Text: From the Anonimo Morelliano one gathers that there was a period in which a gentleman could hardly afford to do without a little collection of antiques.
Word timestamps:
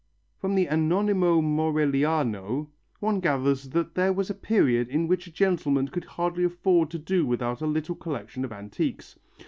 From 0.39 0.55
the 0.55 0.65
Anonimo 0.65 1.41
Morelliano 1.41 2.69
one 3.01 3.19
gathers 3.19 3.69
that 3.69 3.93
there 3.93 4.11
was 4.11 4.31
a 4.31 4.33
period 4.33 4.87
in 4.87 5.07
which 5.07 5.27
a 5.27 5.31
gentleman 5.31 5.89
could 5.89 6.05
hardly 6.05 6.43
afford 6.43 6.89
to 6.89 6.97
do 6.97 7.23
without 7.23 7.61
a 7.61 7.67
little 7.67 7.93
collection 7.93 8.43
of 8.43 8.51
antiques. 8.51 9.19